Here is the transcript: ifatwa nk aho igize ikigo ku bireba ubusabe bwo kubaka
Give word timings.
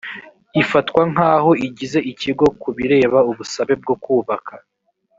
ifatwa 0.61 1.01
nk 1.11 1.19
aho 1.31 1.51
igize 1.67 1.99
ikigo 2.11 2.45
ku 2.61 2.69
bireba 2.77 3.19
ubusabe 3.31 3.73
bwo 3.81 3.95
kubaka 4.03 4.53